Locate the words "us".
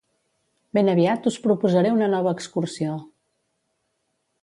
1.33-1.37